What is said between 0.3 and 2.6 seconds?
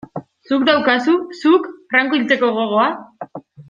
Zuk daukazu, zuk, Franco hiltzeko